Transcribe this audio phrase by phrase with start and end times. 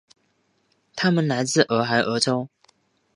[0.95, 2.49] 他们来自俄亥俄州。